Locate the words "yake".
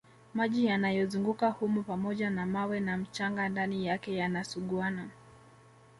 3.87-4.15